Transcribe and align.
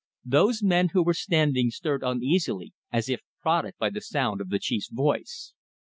Those 0.25 0.63
men 0.63 0.89
who 0.93 1.03
were 1.03 1.13
standing 1.13 1.69
stirred 1.69 2.01
uneasily 2.01 2.73
as 2.91 3.07
if 3.07 3.21
prodded 3.39 3.75
by 3.77 3.91
the 3.91 4.01
sound 4.01 4.41
of 4.41 4.49
the 4.49 4.57
chief's 4.57 4.89
voice. 4.89 5.53